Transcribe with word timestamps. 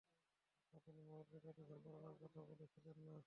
আপনি 0.73 0.91
মহলকে 0.99 1.37
জাদুঘর, 1.39 1.79
বানানোর 1.85 2.15
কথা 2.21 2.39
বলছিলেন 2.49 2.97
না? 3.05 3.15